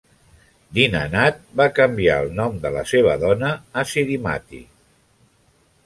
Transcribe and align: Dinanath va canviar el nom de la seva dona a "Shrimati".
Dinanath 0.77 1.37
va 1.61 1.67
canviar 1.81 2.17
el 2.23 2.31
nom 2.41 2.57
de 2.65 2.73
la 2.79 2.83
seva 2.95 3.15
dona 3.25 3.55
a 3.55 3.85
"Shrimati". 3.93 4.65